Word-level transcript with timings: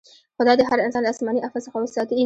خدای 0.37 0.55
دې 0.57 0.63
هر 0.69 0.79
انسان 0.85 1.01
له 1.03 1.11
اسماني 1.13 1.41
افت 1.47 1.57
څخه 1.65 1.77
وساتي. 1.81 2.17